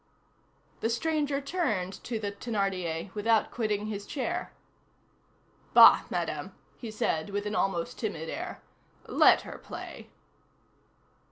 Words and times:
The 0.79 0.89
stranger 0.89 1.39
turned 1.41 2.03
to 2.05 2.17
the 2.17 2.31
Thénardier, 2.31 3.13
without 3.13 3.51
quitting 3.51 3.85
his 3.85 4.07
chair. 4.07 4.51
"Bah, 5.75 6.05
Madame," 6.09 6.53
he 6.75 6.89
said, 6.89 7.29
with 7.29 7.45
an 7.45 7.53
almost 7.53 7.99
timid 7.99 8.27
air, 8.27 8.63
"let 9.07 9.41
her 9.41 9.59
play!" 9.59 10.09